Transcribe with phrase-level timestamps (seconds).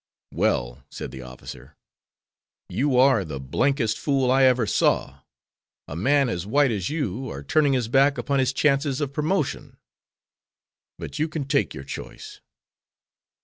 [0.33, 1.75] "Well," said the officer,
[2.67, 5.19] "you are the d d'st fool I ever saw
[5.87, 9.77] a man as white as you are turning his back upon his chances of promotion!
[10.97, 12.41] But you can take your choice."